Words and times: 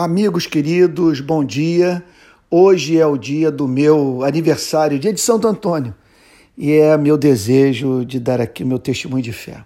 Amigos 0.00 0.46
queridos, 0.46 1.20
bom 1.20 1.44
dia. 1.44 2.04
Hoje 2.48 2.96
é 2.96 3.04
o 3.04 3.16
dia 3.16 3.50
do 3.50 3.66
meu 3.66 4.22
aniversário, 4.22 4.96
dia 4.96 5.12
de 5.12 5.20
Santo 5.20 5.48
Antônio, 5.48 5.92
e 6.56 6.70
é 6.70 6.96
meu 6.96 7.18
desejo 7.18 8.04
de 8.04 8.20
dar 8.20 8.40
aqui 8.40 8.64
meu 8.64 8.78
testemunho 8.78 9.24
de 9.24 9.32
fé. 9.32 9.64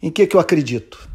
Em 0.00 0.08
que, 0.08 0.24
que 0.24 0.36
eu 0.36 0.40
acredito? 0.40 1.10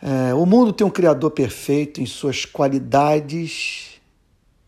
É, 0.00 0.32
o 0.32 0.46
mundo 0.46 0.72
tem 0.72 0.86
um 0.86 0.90
Criador 0.90 1.32
perfeito 1.32 2.00
em 2.00 2.06
suas 2.06 2.46
qualidades 2.46 4.00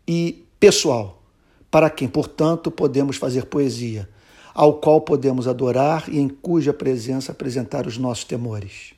e 0.07 0.45
pessoal, 0.59 1.23
para 1.71 1.89
quem, 1.89 2.07
portanto, 2.07 2.69
podemos 2.69 3.17
fazer 3.17 3.45
poesia, 3.45 4.07
ao 4.53 4.75
qual 4.75 5.01
podemos 5.01 5.47
adorar 5.47 6.03
e 6.07 6.19
em 6.19 6.29
cuja 6.29 6.71
presença 6.71 7.31
apresentar 7.31 7.87
os 7.87 7.97
nossos 7.97 8.23
temores. 8.23 8.94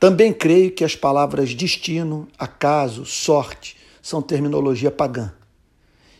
Também 0.00 0.32
creio 0.32 0.70
que 0.70 0.82
as 0.82 0.96
palavras 0.96 1.54
destino, 1.54 2.26
acaso, 2.38 3.04
sorte 3.04 3.76
são 4.00 4.22
terminologia 4.22 4.90
pagã. 4.90 5.30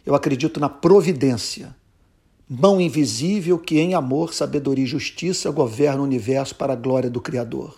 Eu 0.05 0.15
acredito 0.15 0.61
na 0.61 0.69
providência, 0.69 1.75
mão 2.47 2.79
invisível 2.79 3.59
que 3.59 3.79
em 3.79 3.95
amor, 3.95 4.35
sabedoria 4.35 4.85
e 4.85 4.87
justiça 4.87 5.51
governa 5.51 6.03
o 6.03 6.05
universo 6.05 6.55
para 6.57 6.75
a 6.75 6.77
glória 6.77 7.09
do 7.09 7.23
Criador. 7.23 7.75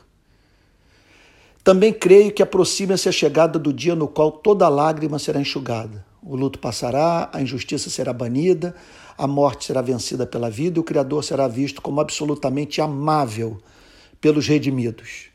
Também 1.63 1.93
creio 1.93 2.33
que 2.33 2.43
aproxima-se 2.43 3.09
a 3.09 3.13
chegada 3.13 3.57
do 3.57 3.73
dia 3.73 3.95
no 3.95 4.09
qual 4.09 4.33
toda 4.33 4.69
lágrima 4.69 5.21
será 5.21 5.41
enxugada. 5.41 6.05
O 6.21 6.35
luto 6.35 6.59
passará, 6.59 7.31
a 7.33 7.41
injustiça 7.41 7.89
será 7.89 8.13
banida, 8.13 8.75
a 9.17 9.29
morte 9.29 9.67
será 9.67 9.81
vencida 9.81 10.27
pela 10.27 10.51
vida 10.51 10.79
e 10.79 10.81
o 10.81 10.85
Criador 10.85 11.23
será 11.23 11.47
visto 11.47 11.81
como 11.81 12.01
absolutamente 12.01 12.81
amável 12.81 13.61
pelos 14.21 14.49
redimidos. 14.49 15.32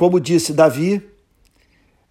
Como 0.00 0.18
disse 0.18 0.54
Davi, 0.54 1.06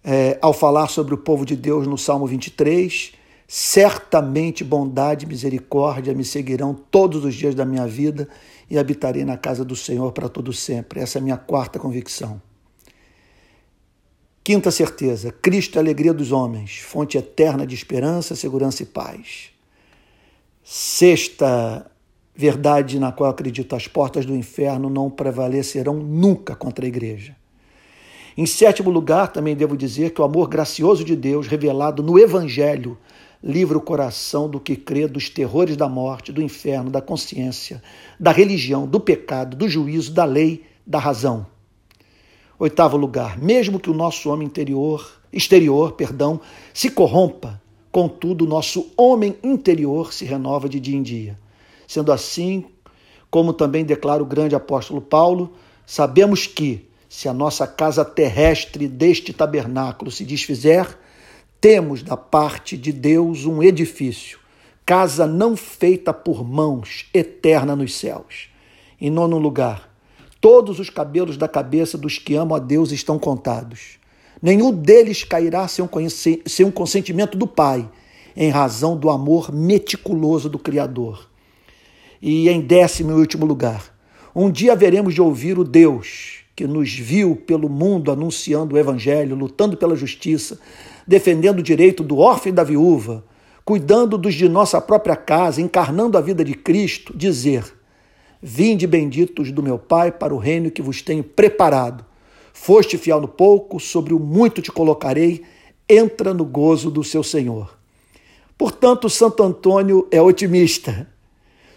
é, 0.04 0.38
ao 0.40 0.52
falar 0.52 0.86
sobre 0.86 1.12
o 1.12 1.18
povo 1.18 1.44
de 1.44 1.56
Deus 1.56 1.88
no 1.88 1.98
Salmo 1.98 2.24
23, 2.24 3.14
certamente 3.48 4.62
bondade 4.62 5.26
e 5.26 5.28
misericórdia 5.28 6.14
me 6.14 6.24
seguirão 6.24 6.72
todos 6.72 7.24
os 7.24 7.34
dias 7.34 7.52
da 7.52 7.64
minha 7.64 7.88
vida 7.88 8.28
e 8.70 8.78
habitarei 8.78 9.24
na 9.24 9.36
casa 9.36 9.64
do 9.64 9.74
Senhor 9.74 10.12
para 10.12 10.28
todo 10.28 10.52
sempre. 10.52 11.00
Essa 11.00 11.18
é 11.18 11.20
a 11.20 11.22
minha 11.22 11.36
quarta 11.36 11.80
convicção. 11.80 12.40
Quinta 14.44 14.70
certeza: 14.70 15.32
Cristo 15.32 15.74
é 15.74 15.78
a 15.80 15.82
alegria 15.82 16.14
dos 16.14 16.30
homens, 16.30 16.78
fonte 16.78 17.18
eterna 17.18 17.66
de 17.66 17.74
esperança, 17.74 18.36
segurança 18.36 18.84
e 18.84 18.86
paz. 18.86 19.50
Sexta 20.62 21.90
verdade 22.36 23.00
na 23.00 23.10
qual 23.10 23.30
acredito: 23.30 23.74
as 23.74 23.88
portas 23.88 24.24
do 24.24 24.36
inferno 24.36 24.88
não 24.88 25.10
prevalecerão 25.10 25.94
nunca 25.94 26.54
contra 26.54 26.84
a 26.84 26.88
igreja. 26.88 27.34
Em 28.36 28.46
sétimo 28.46 28.90
lugar, 28.90 29.32
também 29.32 29.56
devo 29.56 29.76
dizer 29.76 30.10
que 30.10 30.20
o 30.20 30.24
amor 30.24 30.48
gracioso 30.48 31.04
de 31.04 31.16
Deus, 31.16 31.46
revelado 31.46 32.02
no 32.02 32.18
Evangelho, 32.18 32.96
livra 33.42 33.78
o 33.78 33.80
coração 33.80 34.48
do 34.48 34.60
que 34.60 34.76
crê 34.76 35.08
dos 35.08 35.28
terrores 35.28 35.76
da 35.76 35.88
morte, 35.88 36.32
do 36.32 36.42
inferno, 36.42 36.90
da 36.90 37.00
consciência, 37.00 37.82
da 38.18 38.30
religião, 38.30 38.86
do 38.86 39.00
pecado, 39.00 39.56
do 39.56 39.68
juízo, 39.68 40.12
da 40.12 40.24
lei, 40.24 40.64
da 40.86 40.98
razão. 40.98 41.46
Oitavo 42.58 42.96
lugar, 42.96 43.38
mesmo 43.38 43.80
que 43.80 43.88
o 43.88 43.94
nosso 43.94 44.30
homem 44.30 44.46
interior, 44.46 45.10
exterior, 45.32 45.92
perdão, 45.92 46.40
se 46.74 46.90
corrompa, 46.90 47.60
contudo 47.90 48.44
o 48.44 48.48
nosso 48.48 48.92
homem 48.96 49.36
interior 49.42 50.12
se 50.12 50.24
renova 50.24 50.68
de 50.68 50.78
dia 50.78 50.96
em 50.96 51.02
dia. 51.02 51.38
Sendo 51.88 52.12
assim, 52.12 52.66
como 53.30 53.52
também 53.52 53.84
declara 53.84 54.22
o 54.22 54.26
grande 54.26 54.54
apóstolo 54.54 55.00
Paulo, 55.00 55.54
sabemos 55.86 56.46
que 56.46 56.89
se 57.10 57.28
a 57.28 57.34
nossa 57.34 57.66
casa 57.66 58.04
terrestre 58.04 58.86
deste 58.86 59.32
tabernáculo 59.32 60.12
se 60.12 60.24
desfizer, 60.24 60.86
temos 61.60 62.04
da 62.04 62.16
parte 62.16 62.76
de 62.76 62.92
Deus 62.92 63.46
um 63.46 63.60
edifício, 63.60 64.38
casa 64.86 65.26
não 65.26 65.56
feita 65.56 66.14
por 66.14 66.48
mãos, 66.48 67.10
eterna 67.12 67.74
nos 67.74 67.96
céus. 67.96 68.48
Em 69.00 69.10
nono 69.10 69.38
lugar, 69.38 69.92
todos 70.40 70.78
os 70.78 70.88
cabelos 70.88 71.36
da 71.36 71.48
cabeça 71.48 71.98
dos 71.98 72.16
que 72.16 72.36
amam 72.36 72.54
a 72.54 72.60
Deus 72.60 72.92
estão 72.92 73.18
contados. 73.18 73.98
Nenhum 74.40 74.70
deles 74.70 75.24
cairá 75.24 75.66
sem 75.66 75.84
um 76.64 76.70
consentimento 76.70 77.36
do 77.36 77.46
Pai, 77.48 77.90
em 78.36 78.50
razão 78.50 78.96
do 78.96 79.10
amor 79.10 79.52
meticuloso 79.52 80.48
do 80.48 80.60
Criador. 80.60 81.28
E 82.22 82.48
em 82.48 82.60
décimo 82.60 83.10
e 83.10 83.14
último 83.14 83.44
lugar, 83.44 83.92
um 84.32 84.48
dia 84.48 84.76
veremos 84.76 85.12
de 85.12 85.20
ouvir 85.20 85.58
o 85.58 85.64
Deus 85.64 86.40
que 86.60 86.66
nos 86.66 86.92
viu 86.92 87.34
pelo 87.34 87.70
mundo 87.70 88.12
anunciando 88.12 88.74
o 88.74 88.78
Evangelho, 88.78 89.34
lutando 89.34 89.78
pela 89.78 89.96
justiça, 89.96 90.60
defendendo 91.06 91.60
o 91.60 91.62
direito 91.62 92.04
do 92.04 92.18
órfão 92.18 92.52
e 92.52 92.54
da 92.54 92.62
viúva, 92.62 93.24
cuidando 93.64 94.18
dos 94.18 94.34
de 94.34 94.46
nossa 94.46 94.78
própria 94.78 95.16
casa, 95.16 95.62
encarnando 95.62 96.18
a 96.18 96.20
vida 96.20 96.44
de 96.44 96.52
Cristo, 96.52 97.16
dizer: 97.16 97.64
Vinde 98.42 98.86
benditos 98.86 99.50
do 99.50 99.62
meu 99.62 99.78
Pai 99.78 100.12
para 100.12 100.34
o 100.34 100.36
reino 100.36 100.70
que 100.70 100.82
vos 100.82 101.00
tenho 101.00 101.24
preparado. 101.24 102.04
Foste 102.52 102.98
fiel 102.98 103.22
no 103.22 103.28
pouco, 103.28 103.80
sobre 103.80 104.12
o 104.12 104.18
muito 104.18 104.60
te 104.60 104.70
colocarei, 104.70 105.42
entra 105.88 106.34
no 106.34 106.44
gozo 106.44 106.90
do 106.90 107.02
seu 107.02 107.22
Senhor. 107.22 107.74
Portanto, 108.58 109.08
Santo 109.08 109.42
Antônio 109.42 110.06
é 110.10 110.20
otimista. 110.20 111.08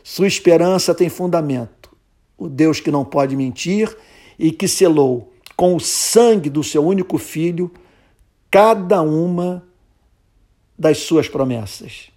Sua 0.04 0.28
esperança 0.28 0.94
tem 0.94 1.08
fundamento. 1.08 1.90
O 2.38 2.50
Deus 2.50 2.82
que 2.82 2.92
não 2.92 3.06
pode 3.06 3.34
mentir 3.38 3.96
e 4.38 4.52
que 4.52 4.68
selou 4.68 5.34
com 5.56 5.76
o 5.76 5.80
sangue 5.80 6.50
do 6.50 6.64
seu 6.64 6.86
único 6.86 7.18
filho 7.18 7.72
cada 8.50 9.02
uma 9.02 9.66
das 10.78 11.00
suas 11.00 11.28
promessas. 11.28 12.13